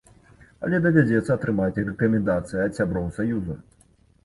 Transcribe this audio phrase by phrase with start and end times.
[0.67, 3.61] Але давядзецца атрымаць рэкамендацыі ад сяброў саюза.